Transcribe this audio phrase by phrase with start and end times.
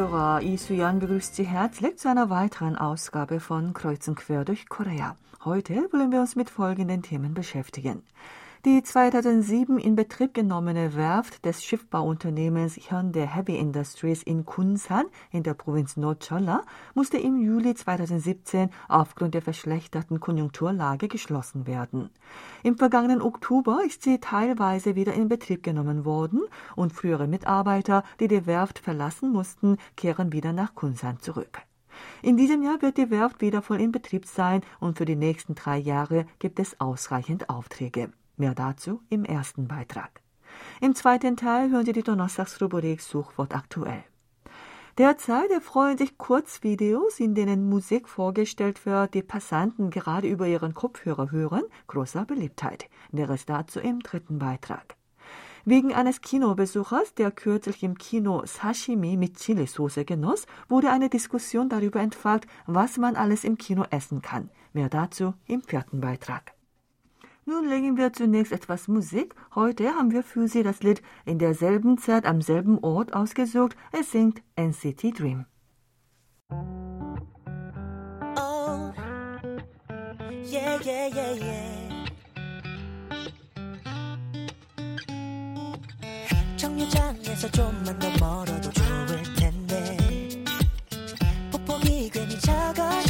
[0.00, 5.14] Zuhörer, Isuyan begrüßt Sie herzlich zu einer weiteren Ausgabe von Kreuzen quer durch Korea.
[5.44, 8.02] Heute wollen wir uns mit folgenden Themen beschäftigen.
[8.66, 15.54] Die 2007 in Betrieb genommene Werft des Schiffbauunternehmens Hyundai Heavy Industries in Kunsan in der
[15.54, 22.10] Provinz Nordcholla musste im Juli 2017 aufgrund der verschlechterten Konjunkturlage geschlossen werden.
[22.62, 26.42] Im vergangenen Oktober ist sie teilweise wieder in Betrieb genommen worden
[26.76, 31.62] und frühere Mitarbeiter, die die Werft verlassen mussten, kehren wieder nach Kunsan zurück.
[32.20, 35.54] In diesem Jahr wird die Werft wieder voll in Betrieb sein und für die nächsten
[35.54, 38.12] drei Jahre gibt es ausreichend Aufträge.
[38.40, 40.22] Mehr dazu im ersten Beitrag.
[40.80, 44.02] Im zweiten Teil hören Sie die Donnerstagsrubrik Suchwort aktuell.
[44.96, 51.30] Derzeit erfreuen sich Kurzvideos, in denen Musik vorgestellt wird, die Passanten gerade über ihren Kopfhörer
[51.30, 52.88] hören, großer Beliebtheit.
[53.12, 54.96] Näheres dazu im dritten Beitrag.
[55.66, 62.00] Wegen eines Kinobesuchers, der kürzlich im Kino Sashimi mit Chilisauce genoss, wurde eine Diskussion darüber
[62.00, 64.48] entfacht, was man alles im Kino essen kann.
[64.72, 66.54] Mehr dazu im vierten Beitrag.
[67.49, 69.35] Nun legen wir zunächst etwas Musik.
[69.53, 73.75] Heute haben wir für Sie das Lied in derselben Zeit am selben Ort ausgesucht.
[73.91, 75.45] Es singt NCT Dream.
[78.37, 78.91] Oh,
[80.43, 81.85] yeah, yeah, yeah, yeah.
[86.57, 89.97] 정류장에서 좀만 더 멀어도 좋을 텐데
[91.51, 93.01] 폭폭이 괜히 작아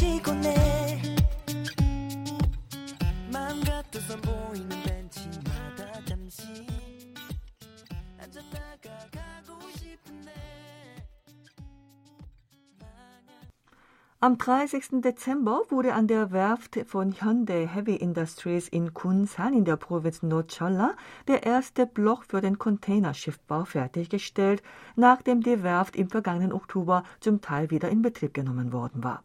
[14.22, 15.00] Am 30.
[15.00, 20.92] Dezember wurde an der Werft von Hyundai Heavy Industries in Kunsan in der Provinz Nordcholla
[21.26, 24.62] der erste Block für den Containerschiffbau fertiggestellt,
[24.94, 29.24] nachdem die Werft im vergangenen Oktober zum Teil wieder in Betrieb genommen worden war.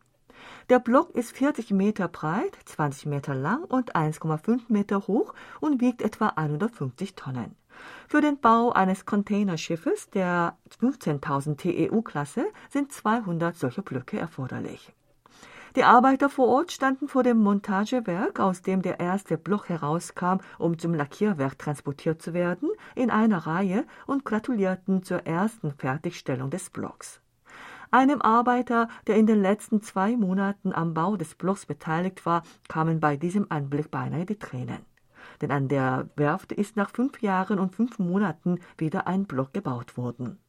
[0.69, 6.01] Der Block ist 40 Meter breit, 20 Meter lang und 1,5 Meter hoch und wiegt
[6.01, 7.57] etwa 150 Tonnen.
[8.07, 14.93] Für den Bau eines Containerschiffes der 15.000 TEU-Klasse sind 200 solcher Blöcke erforderlich.
[15.75, 20.79] Die Arbeiter vor Ort standen vor dem Montagewerk, aus dem der erste Block herauskam, um
[20.79, 27.19] zum Lackierwerk transportiert zu werden, in einer Reihe und gratulierten zur ersten Fertigstellung des Blocks.
[27.91, 33.01] Einem Arbeiter, der in den letzten zwei Monaten am Bau des Blocks beteiligt war, kamen
[33.01, 34.94] bei diesem Anblick beinahe die Tränen.
[35.41, 39.97] Denn an der Werft ist nach fünf Jahren und fünf Monaten wieder ein Block gebaut
[39.97, 40.39] worden.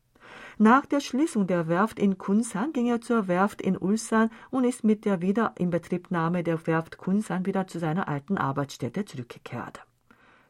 [0.59, 4.85] Nach der Schließung der Werft in Kunsan ging er zur Werft in Ulsan und ist
[4.85, 9.87] mit der Wiederinbetriebnahme der Werft Kunsan wieder zu seiner alten Arbeitsstätte zurückgekehrt.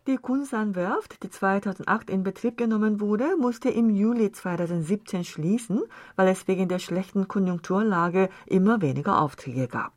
[0.06, 5.82] Die Kunsan-Werft, die 2008 in Betrieb genommen wurde, musste im Juli 2017 schließen,
[6.14, 9.92] weil es wegen der schlechten Konjunkturlage immer weniger Aufträge gab.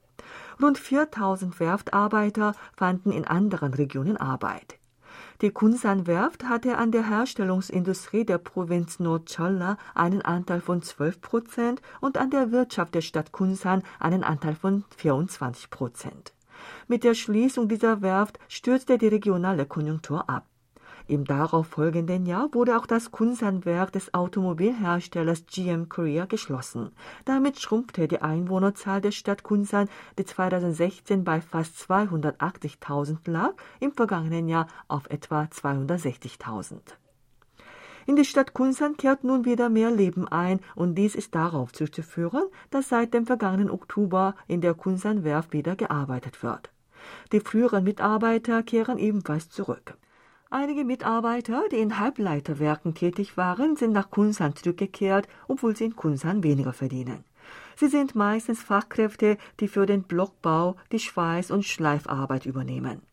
[0.62, 4.78] Rund 4000 Werftarbeiter fanden in anderen Regionen Arbeit.
[5.42, 12.18] Die Kunsan-Werft hatte an der Herstellungsindustrie der Provinz Nordcholla einen Anteil von 12 Prozent und
[12.18, 16.34] an der Wirtschaft der Stadt Kunsan einen Anteil von 24 Prozent.
[16.90, 20.49] Mit der Schließung dieser Werft stürzte die regionale Konjunktur ab.
[21.10, 26.92] Im darauf folgenden Jahr wurde auch das Kunsan-Werk des Automobilherstellers GM Korea geschlossen.
[27.26, 34.48] Damit schrumpfte die Einwohnerzahl der Stadt Kunsan, die 2016 bei fast 280.000 lag, im vergangenen
[34.48, 36.78] Jahr auf etwa 260.000.
[38.06, 42.44] In die Stadt Kunsan kehrt nun wieder mehr Leben ein und dies ist darauf zuzuführen,
[42.70, 46.70] dass seit dem vergangenen Oktober in der Kunsan-Werft wieder gearbeitet wird.
[47.32, 49.98] Die früheren Mitarbeiter kehren ebenfalls zurück.
[50.52, 56.42] Einige Mitarbeiter, die in Halbleiterwerken tätig waren, sind nach Kunsan zurückgekehrt, obwohl sie in Kunsan
[56.42, 57.24] weniger verdienen.
[57.76, 63.04] Sie sind meistens Fachkräfte, die für den Blockbau die Schweiß- und Schleifarbeit übernehmen.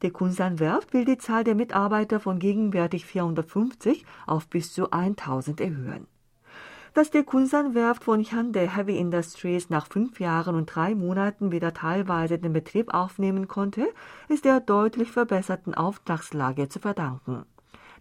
[0.00, 6.06] Die Kunsan-Werft will die Zahl der Mitarbeiter von gegenwärtig 450 auf bis zu 1000 erhöhen.
[6.96, 12.38] Dass die Kunsan-Werft von Hyundai Heavy Industries nach fünf Jahren und drei Monaten wieder teilweise
[12.38, 13.92] den Betrieb aufnehmen konnte,
[14.28, 17.44] ist der deutlich verbesserten Auftragslage zu verdanken.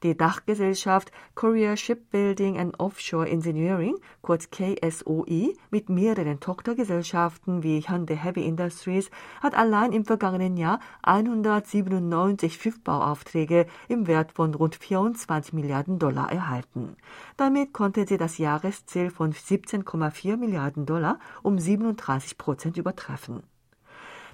[0.03, 8.45] Die Dachgesellschaft Korea Shipbuilding and Offshore Engineering, kurz KSOE, mit mehreren Tochtergesellschaften wie Hyundai Heavy
[8.45, 9.09] Industries,
[9.42, 16.95] hat allein im vergangenen Jahr 197 Schiffbauaufträge im Wert von rund 24 Milliarden Dollar erhalten.
[17.38, 23.44] Damit konnte sie das Jahresziel von 17,4 Milliarden Dollar um 37 Prozent übertreffen.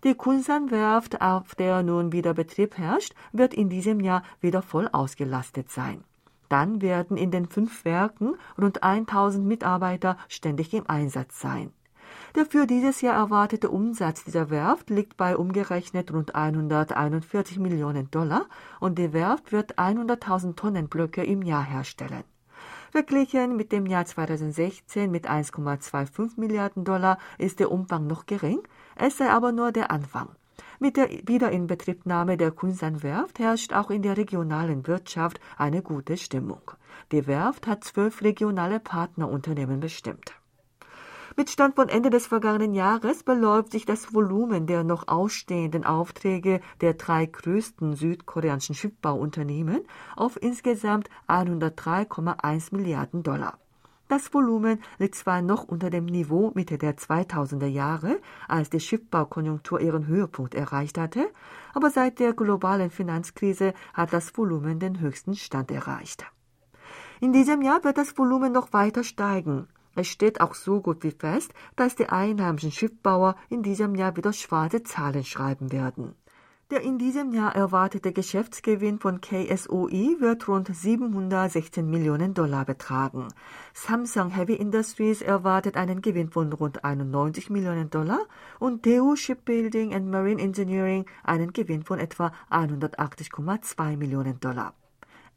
[0.03, 5.69] Die Kunsan-Werft, auf der nun wieder Betrieb herrscht, wird in diesem Jahr wieder voll ausgelastet
[5.69, 6.03] sein.
[6.49, 11.71] Dann werden in den fünf Werken rund 1000 Mitarbeiter ständig im Einsatz sein.
[12.33, 18.47] Der für dieses Jahr erwartete Umsatz dieser Werft liegt bei umgerechnet rund 141 Millionen Dollar
[18.79, 22.23] und die Werft wird 100.000 Tonnen Blöcke im Jahr herstellen.
[22.91, 28.61] Verglichen mit dem Jahr 2016 mit 1,25 Milliarden Dollar ist der Umfang noch gering,
[28.95, 30.29] es sei aber nur der Anfang.
[30.79, 36.71] Mit der Wiederinbetriebnahme der Kunsan-Werft herrscht auch in der regionalen Wirtschaft eine gute Stimmung.
[37.11, 40.33] Die Werft hat zwölf regionale Partnerunternehmen bestimmt.
[41.37, 46.59] Mit Stand von Ende des vergangenen Jahres beläuft sich das Volumen der noch ausstehenden Aufträge
[46.81, 49.81] der drei größten südkoreanischen Schiffbauunternehmen
[50.15, 53.60] auf insgesamt 103,1 Milliarden Dollar.
[54.11, 58.19] Das Volumen liegt zwar noch unter dem Niveau Mitte der 2000er Jahre,
[58.49, 61.31] als die Schiffbaukonjunktur ihren Höhepunkt erreicht hatte,
[61.73, 66.25] aber seit der globalen Finanzkrise hat das Volumen den höchsten Stand erreicht.
[67.21, 69.69] In diesem Jahr wird das Volumen noch weiter steigen.
[69.95, 74.33] Es steht auch so gut wie fest, dass die einheimischen Schiffbauer in diesem Jahr wieder
[74.33, 76.15] schwarze Zahlen schreiben werden.
[76.71, 83.27] Der in diesem Jahr erwartete Geschäftsgewinn von KSOE wird rund 716 Millionen Dollar betragen.
[83.73, 88.21] Samsung Heavy Industries erwartet einen Gewinn von rund 91 Millionen Dollar
[88.57, 94.73] und Daewoo Shipbuilding and Marine Engineering einen Gewinn von etwa 180,2 Millionen Dollar.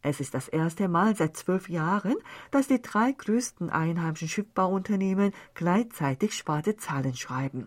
[0.03, 2.15] Es ist das erste Mal seit zwölf Jahren,
[2.53, 7.67] dass die drei größten einheimischen Schiffbauunternehmen gleichzeitig schwarze Zahlen schreiben.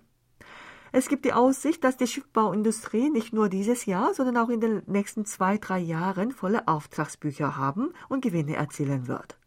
[0.91, 4.83] Es gibt die Aussicht, dass die Schiffbauindustrie nicht nur dieses Jahr, sondern auch in den
[4.87, 9.37] nächsten zwei, drei Jahren volle Auftragsbücher haben und Gewinne erzielen wird.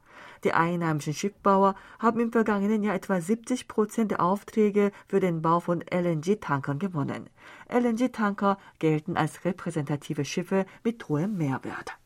[0.45, 5.61] Die einheimischen Schiffbauer haben im vergangenen Jahr etwa 70 Prozent der Aufträge für den Bau
[5.61, 7.29] von LNG-Tankern gewonnen.
[7.69, 11.97] LNG-Tanker gelten als repräsentative Schiffe mit hohem Mehrwert.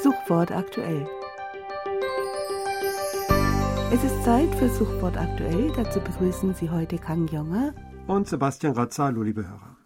[0.00, 1.08] Suchwort aktuell.
[3.92, 5.72] Es ist Zeit für Suchwort aktuell.
[5.76, 7.72] Dazu begrüßen Sie heute Kang Jonger
[8.08, 9.76] und Sebastian Razzalo, liebe Hörer.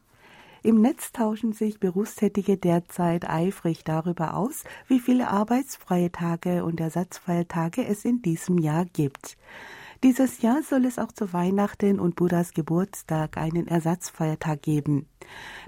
[0.62, 7.86] Im Netz tauschen sich Berufstätige derzeit eifrig darüber aus, wie viele arbeitsfreie Tage und Ersatzfeiertage
[7.86, 9.36] es in diesem Jahr gibt.
[10.02, 15.06] Dieses Jahr soll es auch zu Weihnachten und Buddhas Geburtstag einen Ersatzfeiertag geben.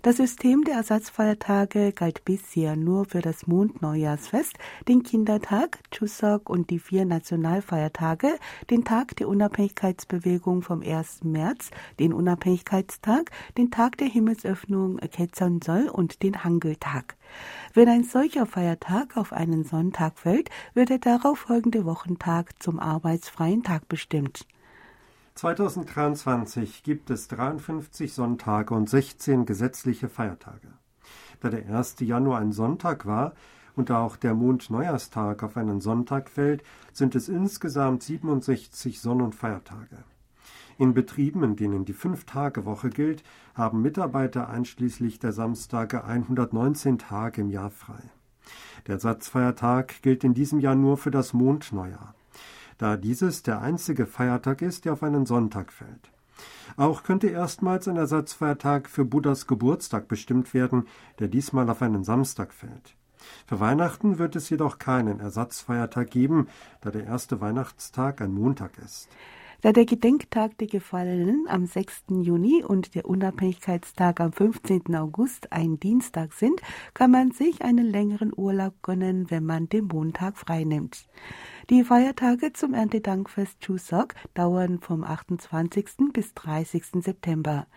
[0.00, 4.54] Das System der Ersatzfeiertage galt bisher nur für das Mondneujahrsfest,
[4.88, 8.38] den Kindertag, Chuseok und die vier Nationalfeiertage,
[8.70, 11.24] den Tag der Unabhängigkeitsbewegung vom 1.
[11.24, 11.70] März,
[12.00, 17.16] den Unabhängigkeitstag, den Tag der Himmelsöffnung Ketzonsol und den Hangeltag.
[17.74, 23.62] Wenn ein solcher Feiertag auf einen Sonntag fällt, wird der darauf folgende Wochentag zum arbeitsfreien
[23.62, 24.46] Tag bestimmt.
[25.34, 30.68] 2023 gibt es 53 Sonntage und 16 gesetzliche Feiertage.
[31.40, 31.96] Da der 1.
[32.00, 33.32] Januar ein Sonntag war
[33.74, 36.62] und da auch der Mondneujahrstag auf einen Sonntag fällt,
[36.92, 40.04] sind es insgesamt 67 Sonn- und Feiertage.
[40.78, 43.22] In Betrieben, in denen die Fünf-Tage-Woche gilt,
[43.54, 48.02] haben Mitarbeiter einschließlich der Samstage 119 Tage im Jahr frei.
[48.86, 52.14] Der Ersatzfeiertag gilt in diesem Jahr nur für das Mondneujahr
[52.82, 56.10] da dieses der einzige Feiertag ist, der auf einen Sonntag fällt.
[56.76, 60.88] Auch könnte erstmals ein Ersatzfeiertag für Buddhas Geburtstag bestimmt werden,
[61.20, 62.96] der diesmal auf einen Samstag fällt.
[63.46, 66.48] Für Weihnachten wird es jedoch keinen Ersatzfeiertag geben,
[66.80, 69.08] da der erste Weihnachtstag ein Montag ist.
[69.62, 72.06] Da der Gedenktag der Gefallenen am 6.
[72.22, 74.96] Juni und der Unabhängigkeitstag am 15.
[74.96, 76.60] August ein Dienstag sind,
[76.94, 81.06] kann man sich einen längeren Urlaub gönnen, wenn man den Montag freinimmt.
[81.70, 86.10] Die Feiertage zum Erntedankfest Chuseok dauern vom 28.
[86.12, 87.00] bis 30.
[87.00, 87.68] September.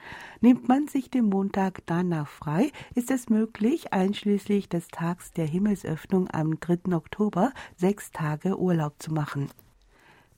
[0.41, 6.31] Nimmt man sich den Montag danach frei, ist es möglich, einschließlich des Tags der Himmelsöffnung
[6.31, 6.95] am 3.
[6.95, 9.51] Oktober sechs Tage Urlaub zu machen.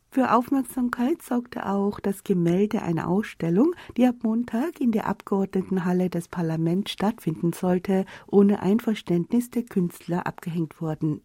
[0.09, 6.27] Für Aufmerksamkeit sorgte auch das Gemälde einer Ausstellung, die ab Montag in der Abgeordnetenhalle des
[6.27, 11.21] Parlaments stattfinden sollte, ohne Einverständnis der Künstler abgehängt wurden.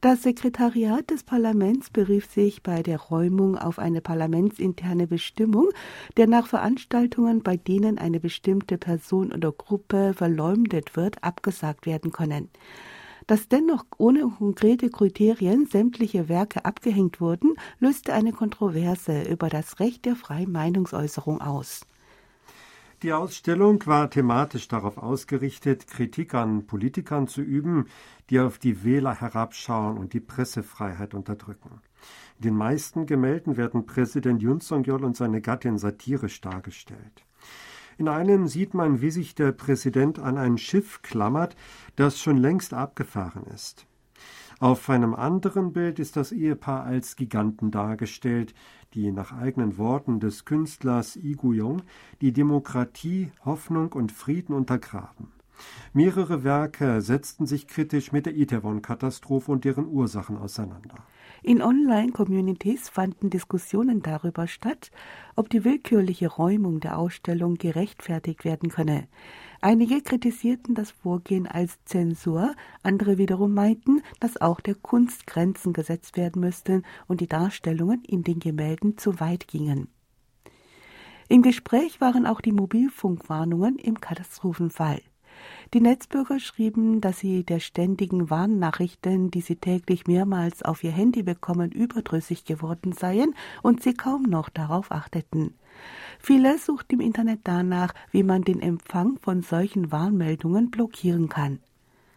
[0.00, 5.70] Das Sekretariat des Parlaments berief sich bei der Räumung auf eine parlamentsinterne Bestimmung,
[6.16, 12.50] der nach Veranstaltungen, bei denen eine bestimmte Person oder Gruppe verleumdet wird, abgesagt werden können.
[13.26, 20.04] Dass dennoch ohne konkrete Kriterien sämtliche Werke abgehängt wurden, löste eine Kontroverse über das Recht
[20.04, 21.86] der freien Meinungsäußerung aus.
[23.02, 27.86] Die Ausstellung war thematisch darauf ausgerichtet, Kritik an Politikern zu üben,
[28.30, 31.82] die auf die Wähler herabschauen und die Pressefreiheit unterdrücken.
[32.38, 37.22] In den meisten Gemälden werden Präsident Yun Song-yeol und seine Gattin satirisch dargestellt.
[37.98, 41.56] In einem sieht man, wie sich der Präsident an ein Schiff klammert,
[41.96, 43.86] das schon längst abgefahren ist.
[44.58, 48.54] Auf einem anderen Bild ist das Ehepaar als Giganten dargestellt,
[48.94, 51.82] die nach eigenen Worten des Künstlers Iguyong
[52.22, 55.35] die Demokratie, Hoffnung und Frieden untergraben.
[55.92, 60.96] Mehrere Werke setzten sich kritisch mit der Itaewon-Katastrophe und deren Ursachen auseinander.
[61.42, 64.90] In Online-Communities fanden Diskussionen darüber statt,
[65.36, 69.06] ob die willkürliche Räumung der Ausstellung gerechtfertigt werden könne.
[69.60, 76.16] Einige kritisierten das Vorgehen als Zensur, andere wiederum meinten, dass auch der Kunst Grenzen gesetzt
[76.16, 79.88] werden müssten und die Darstellungen in den Gemälden zu weit gingen.
[81.28, 85.00] Im Gespräch waren auch die Mobilfunkwarnungen im Katastrophenfall.
[85.74, 91.22] Die Netzbürger schrieben, dass sie der ständigen Warnnachrichten, die sie täglich mehrmals auf ihr Handy
[91.22, 95.54] bekommen, überdrüssig geworden seien und sie kaum noch darauf achteten.
[96.18, 101.58] Viele suchten im Internet danach, wie man den Empfang von solchen Warnmeldungen blockieren kann.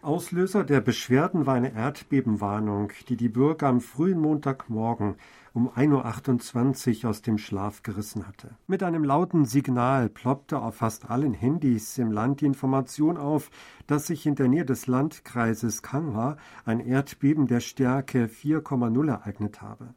[0.02, 5.16] Auslöser der Beschwerden war eine Erdbebenwarnung, die die Bürger am frühen Montagmorgen
[5.52, 8.56] um 1.28 Uhr aus dem Schlaf gerissen hatte.
[8.66, 13.50] Mit einem lauten Signal ploppte auf fast allen Handys im Land die Information auf,
[13.86, 19.94] dass sich in der Nähe des Landkreises Kanghwa ein Erdbeben der Stärke 4,0 ereignet habe.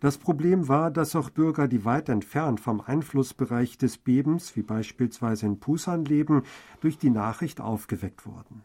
[0.00, 5.44] Das Problem war, dass auch Bürger, die weit entfernt vom Einflussbereich des Bebens, wie beispielsweise
[5.44, 6.42] in Pusan leben,
[6.80, 8.62] durch die Nachricht aufgeweckt wurden.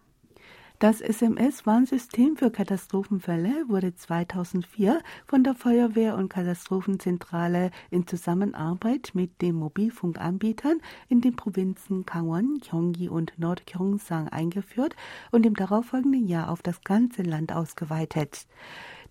[0.80, 9.56] Das SMS-Warnsystem für Katastrophenfälle wurde 2004 von der Feuerwehr- und Katastrophenzentrale in Zusammenarbeit mit den
[9.56, 14.98] Mobilfunkanbietern in den Provinzen Gangwon, Gyeonggi und Nordgyeongsang eingeführt
[15.32, 18.46] und im darauffolgenden Jahr auf das ganze Land ausgeweitet.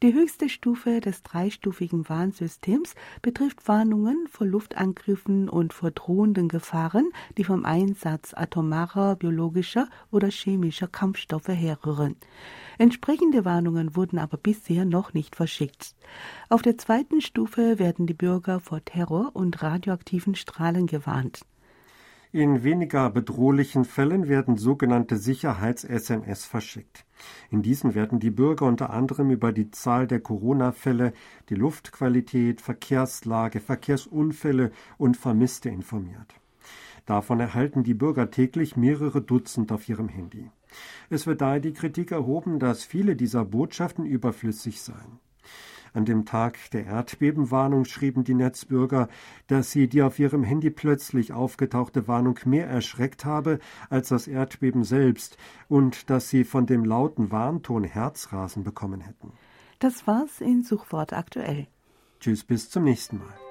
[0.03, 7.45] Die höchste Stufe des dreistufigen Warnsystems betrifft Warnungen vor Luftangriffen und vor drohenden Gefahren, die
[7.45, 12.17] vom Einsatz atomarer, biologischer oder chemischer Kampfstoffe herrühren.
[12.77, 15.95] Entsprechende Warnungen wurden aber bisher noch nicht verschickt.
[16.49, 21.43] Auf der zweiten Stufe werden die Bürger vor Terror und radioaktiven Strahlen gewarnt.
[22.35, 27.07] In weniger bedrohlichen Fällen werden sogenannte Sicherheits-SMS verschickt.
[27.49, 31.13] In diesen werden die Bürger unter anderem über die Zahl der Corona-Fälle,
[31.49, 36.35] die Luftqualität, Verkehrslage, Verkehrsunfälle und Vermisste informiert.
[37.07, 40.51] Davon erhalten die Bürger täglich mehrere Dutzend auf ihrem Handy.
[41.11, 45.21] Es wird daher die Kritik erhoben, dass viele dieser Botschaften überflüssig seien.
[45.95, 49.09] An dem Tag der Erdbebenwarnung schrieben die Netzbürger,
[49.47, 53.61] dass sie die auf ihrem Handy plötzlich aufgetauchte Warnung mehr erschreckt habe
[53.91, 59.33] als das Erdbeben selbst und dass sie von dem lauten Warnton Herzrasen bekommen hätten.
[59.79, 61.69] Das war's in Suchwort aktuell.
[62.19, 63.44] Tschüss, bis zum nächsten Mal.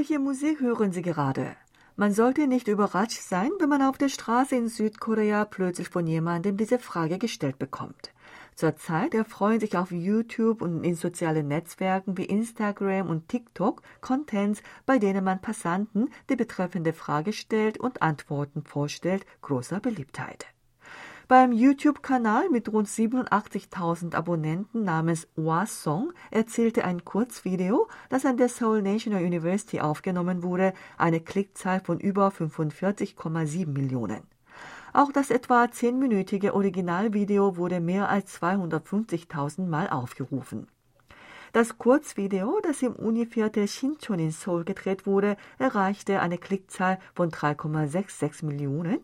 [0.00, 1.56] Welche Musik hören Sie gerade?
[1.94, 6.56] Man sollte nicht überrascht sein, wenn man auf der Straße in Südkorea plötzlich von jemandem
[6.56, 8.10] diese Frage gestellt bekommt.
[8.54, 14.98] Zurzeit erfreuen sich auf YouTube und in sozialen Netzwerken wie Instagram und TikTok Contents, bei
[14.98, 20.46] denen man Passanten die betreffende Frage stellt und Antworten vorstellt, großer Beliebtheit.
[21.30, 25.28] Beim YouTube-Kanal mit rund 87.000 Abonnenten namens
[25.66, 32.00] Song erzählte ein Kurzvideo, das an der Seoul National University aufgenommen wurde, eine Klickzahl von
[32.00, 34.22] über 45,7 Millionen.
[34.92, 40.66] Auch das etwa 10-minütige Originalvideo wurde mehr als 250.000 Mal aufgerufen.
[41.52, 48.44] Das Kurzvideo, das im Univiertel Shinchon in Seoul gedreht wurde, erreichte eine Klickzahl von 3,66
[48.44, 48.98] Millionen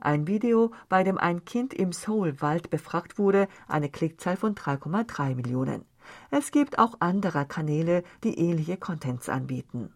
[0.00, 5.84] ein Video, bei dem ein Kind im Seoul-Wald befragt wurde, eine Klickzahl von 3,3 Millionen.
[6.30, 9.92] Es gibt auch andere Kanäle, die ähnliche Contents anbieten.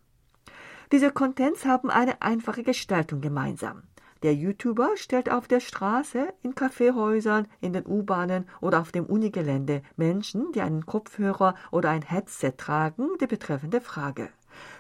[0.93, 3.83] Diese Contents haben eine einfache Gestaltung gemeinsam.
[4.23, 9.83] Der YouTuber stellt auf der Straße, in Kaffeehäusern, in den U-Bahnen oder auf dem Unigelände
[9.97, 14.31] Menschen, die einen Kopfhörer oder ein Headset tragen, die betreffende Frage.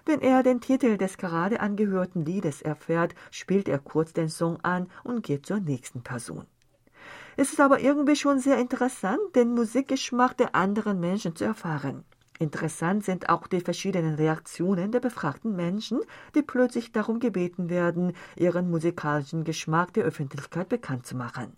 [0.04, 4.88] Wenn er den Titel des gerade angehörten Liedes erfährt, spielt er kurz den Song an
[5.02, 6.46] und geht zur nächsten Person.
[7.36, 12.04] Es ist aber irgendwie schon sehr interessant, den Musikgeschmack der anderen Menschen zu erfahren.
[12.38, 16.00] Interessant sind auch die verschiedenen Reaktionen der befragten Menschen,
[16.34, 21.56] die plötzlich darum gebeten werden, ihren musikalischen Geschmack der Öffentlichkeit bekannt zu machen.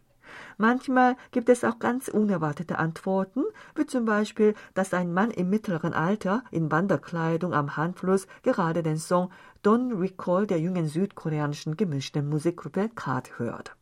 [0.59, 5.93] Manchmal gibt es auch ganz unerwartete Antworten, wie zum Beispiel, dass ein Mann im mittleren
[5.93, 9.31] Alter in Wanderkleidung am Handfluss gerade den Song
[9.65, 13.77] Don't Recall der jungen südkoreanischen gemischten Musikgruppe Card hört.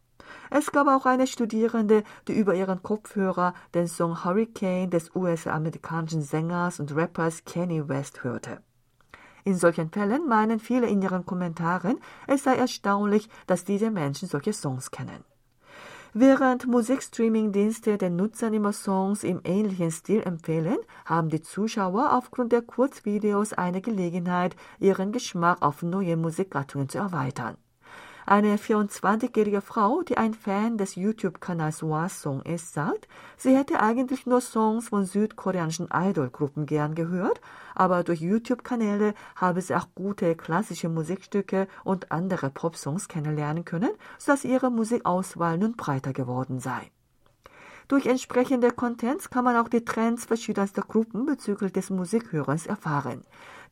[0.51, 6.81] Es gab auch eine Studierende, die über ihren Kopfhörer den Song Hurricane des US-amerikanischen Sängers
[6.81, 8.61] und Rappers Kanye West hörte.
[9.45, 14.55] In solchen Fällen meinen viele in ihren Kommentaren, es sei erstaunlich, dass diese Menschen solche
[14.55, 15.25] Songs kennen.
[16.16, 22.62] Während Musikstreaming-Dienste den Nutzern immer Songs im ähnlichen Stil empfehlen, haben die Zuschauer aufgrund der
[22.62, 27.56] Kurzvideos eine Gelegenheit, ihren Geschmack auf neue Musikgattungen zu erweitern.
[28.26, 34.40] Eine 24-jährige Frau, die ein Fan des YouTube-Kanals Song ist, sagt, sie hätte eigentlich nur
[34.40, 37.43] Songs von südkoreanischen Idol-Gruppen gern gehört,
[37.75, 44.47] aber durch YouTube-Kanäle habe sie auch gute klassische Musikstücke und andere Pop-Songs kennenlernen können, sodass
[44.47, 46.90] ihre Musikauswahl nun breiter geworden sei.
[47.88, 53.23] Durch entsprechende Contents kann man auch die Trends verschiedenster Gruppen bezüglich des Musikhörens erfahren.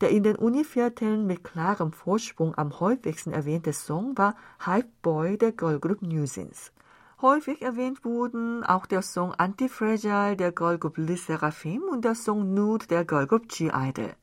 [0.03, 4.35] Der in den Univierteln mit klarem Vorsprung am häufigsten erwähnte Song war
[4.67, 6.73] Hype Boy der Girlgroup Newsins.
[7.21, 12.89] Häufig erwähnt wurden auch der Song Anti-Fragile der Girlgroup Liz Seraphim und der Song Nude
[12.89, 14.17] der Girlgroup G-Idol.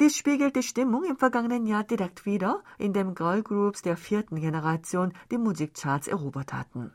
[0.00, 5.14] Dies spiegelt die Stimmung im vergangenen Jahr direkt wider, in dem Girlgroups der vierten Generation
[5.30, 6.92] die Musikcharts erobert hatten.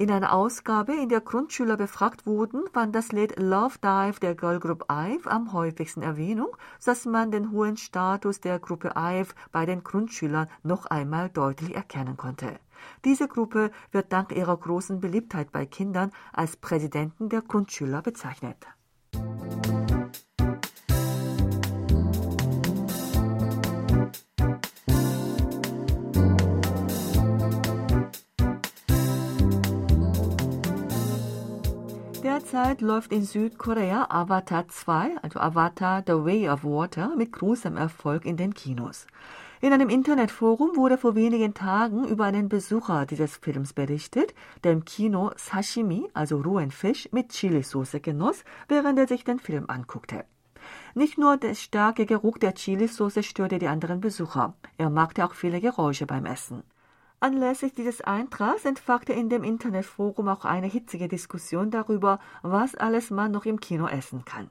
[0.00, 4.58] In einer Ausgabe, in der Grundschüler befragt wurden, fand das Lied Love Dive der Girl
[4.58, 9.84] Group IVE am häufigsten Erwähnung, sodass man den hohen Status der Gruppe IVE bei den
[9.84, 12.58] Grundschülern noch einmal deutlich erkennen konnte.
[13.04, 18.56] Diese Gruppe wird dank ihrer großen Beliebtheit bei Kindern als Präsidenten der Grundschüler bezeichnet.
[32.22, 38.26] Derzeit läuft in Südkorea Avatar 2, also Avatar The Way of Water, mit großem Erfolg
[38.26, 39.06] in den Kinos.
[39.62, 44.84] In einem Internetforum wurde vor wenigen Tagen über einen Besucher dieses Films berichtet, der im
[44.84, 50.26] Kino Sashimi, also rohen Fisch, mit Chilisauce genoss, während er sich den Film anguckte.
[50.94, 55.62] Nicht nur der starke Geruch der Chilisauce störte die anderen Besucher, er machte auch viele
[55.62, 56.64] Geräusche beim Essen.
[57.22, 63.30] Anlässlich dieses Eintrags entfachte in dem Internetforum auch eine hitzige Diskussion darüber, was alles man
[63.30, 64.48] noch im Kino essen kann.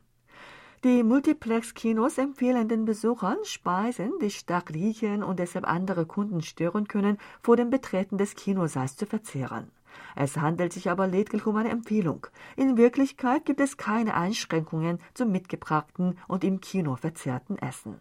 [0.83, 7.17] Die Multiplex-Kinos empfehlen den Besuchern, Speisen, die stark riechen und deshalb andere Kunden stören können,
[7.41, 9.71] vor dem Betreten des Kinosaals zu verzehren.
[10.15, 12.27] Es handelt sich aber lediglich um eine Empfehlung.
[12.55, 17.99] In Wirklichkeit gibt es keine Einschränkungen zum mitgebrachten und im Kino verzehrten Essen.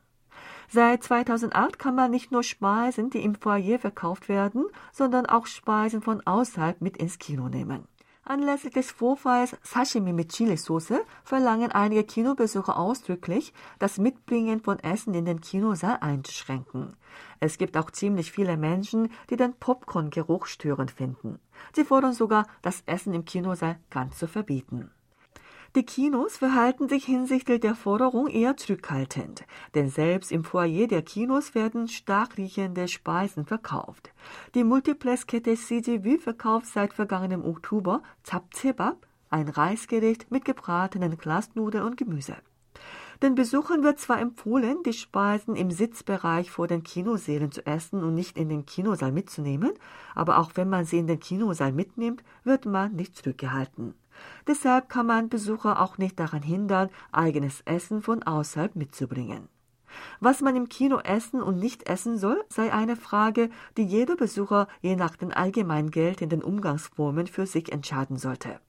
[0.71, 6.03] Seit 2008 kann man nicht nur Speisen, die im Foyer verkauft werden, sondern auch Speisen
[6.03, 7.89] von außerhalb mit ins Kino nehmen.
[8.23, 15.25] Anlässlich des Vorfalls Sashimi mit Chilisauce verlangen einige Kinobesucher ausdrücklich, das Mitbringen von Essen in
[15.25, 16.95] den Kinosaal einzuschränken.
[17.41, 21.39] Es gibt auch ziemlich viele Menschen, die den Popcorn-Geruch störend finden.
[21.75, 24.91] Sie fordern sogar, das Essen im Kinosaal ganz zu verbieten.
[25.77, 31.55] Die Kinos verhalten sich hinsichtlich der Forderung eher zurückhaltend, denn selbst im Foyer der Kinos
[31.55, 34.11] werden stark riechende Speisen verkauft.
[34.55, 42.37] Die Multiplex-Kette CGV verkauft seit vergangenem Oktober Zapzebab, ein Reisgericht mit gebratenen Glasnudeln und Gemüse.
[43.23, 48.15] Den Besuchern wird zwar empfohlen, die Speisen im Sitzbereich vor den Kinosälen zu essen und
[48.15, 49.73] nicht in den Kinosaal mitzunehmen,
[50.15, 53.95] aber auch wenn man sie in den Kinosaal mitnimmt, wird man nicht zurückgehalten.
[54.47, 59.49] Deshalb kann man Besucher auch nicht daran hindern, eigenes Essen von außerhalb mitzubringen.
[60.21, 64.69] Was man im Kino essen und nicht essen soll, sei eine Frage, die jeder Besucher
[64.81, 68.61] je nach den allgemein geltenden Umgangsformen für sich entscheiden sollte.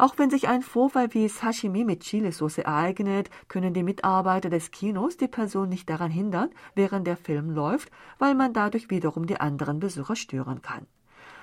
[0.00, 5.18] Auch wenn sich ein Vorfall wie Sashimi mit Chilisauce ereignet, können die Mitarbeiter des Kinos
[5.18, 9.78] die Person nicht daran hindern, während der Film läuft, weil man dadurch wiederum die anderen
[9.78, 10.86] Besucher stören kann.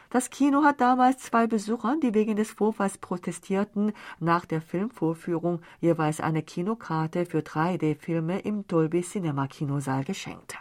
[0.09, 6.21] Das Kino hat damals zwei Besuchern, die wegen des Vorfalls protestierten, nach der Filmvorführung jeweils
[6.21, 10.57] eine Kinokarte für 3D-Filme im Dolby Cinema Kinosaal geschenkt.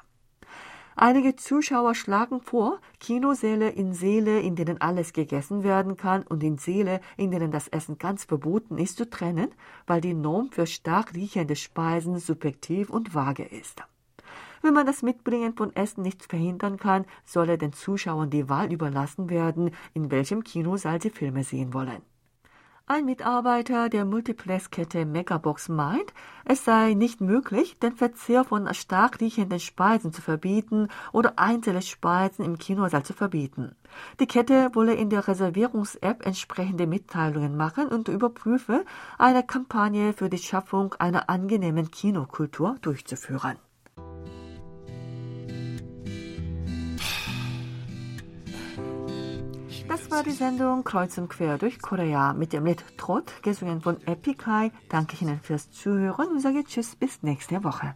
[0.98, 6.56] Einige Zuschauer schlagen vor, Kinosäle in Säle, in denen alles gegessen werden kann, und in
[6.56, 9.50] Säle, in denen das Essen ganz verboten ist, zu trennen,
[9.86, 13.82] weil die Norm für stark riechende Speisen subjektiv und vage ist.
[14.66, 19.30] Wenn man das Mitbringen von Essen nicht verhindern kann, solle den Zuschauern die Wahl überlassen
[19.30, 22.02] werden, in welchem Kinosaal sie Filme sehen wollen.
[22.86, 26.12] Ein Mitarbeiter der Multiplex-Kette Megabox meint,
[26.44, 32.44] es sei nicht möglich, den Verzehr von stark riechenden Speisen zu verbieten oder einzelne Speisen
[32.44, 33.76] im Kinosaal zu verbieten.
[34.18, 38.84] Die Kette wolle in der Reservierungs-App entsprechende Mitteilungen machen und überprüfe,
[39.16, 43.58] eine Kampagne für die Schaffung einer angenehmen Kinokultur durchzuführen.
[50.05, 53.97] Das war die Sendung Kreuz und Quer durch Korea mit dem Lied Trott, gesungen von
[54.05, 54.71] Epikai.
[54.89, 57.95] Danke ich Ihnen fürs Zuhören und sage Tschüss bis nächste Woche.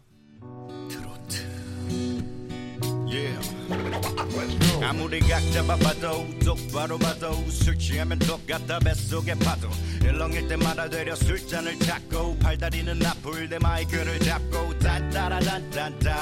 [4.81, 9.67] 아무리 각 잡아봐도 똑바로 봐도 술 취하면 똑같다 뱃속의 파도
[10.03, 16.15] 일렁일 때마다 되려 술잔을 찾고 팔다리는 아플 때 마이크를 잡고 딴따라단딴따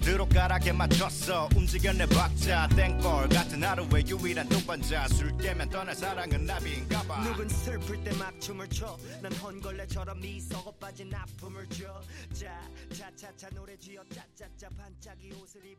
[0.00, 1.48] 드롭가락에 맞췄어.
[1.56, 5.06] 움직여 내 박자 땡벌 같은 하루의 유일한 동반자.
[5.08, 7.24] 술 깨면 떠날 사랑은 나비인가봐.
[7.24, 12.00] 누군 슬플 때 막 춤을 춰난 헌걸레처럼 네 썩어 빠진 아픔을 줘.
[12.32, 12.60] 자
[12.92, 14.02] 차차차 노래 지어.
[14.10, 15.78] 짜짜짜 반짝이 옷을 입은